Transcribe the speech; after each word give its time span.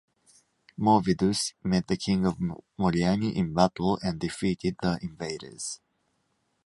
Morvidus 0.79 1.53
met 1.63 1.85
the 1.85 1.95
king 1.95 2.25
of 2.25 2.39
Moriani 2.79 3.35
in 3.35 3.53
battle 3.53 3.99
and 4.01 4.19
defeated 4.19 4.77
the 4.81 4.97
invaders. 4.99 5.79